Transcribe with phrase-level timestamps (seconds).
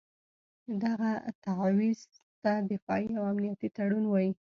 [0.83, 1.11] دغه
[1.43, 2.01] تعویض
[2.43, 4.31] ته دفاعي او امنیتي تړون وایي.